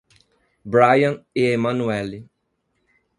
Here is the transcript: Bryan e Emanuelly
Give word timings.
Bryan 0.65 1.23
e 1.41 1.53
Emanuelly 1.57 2.19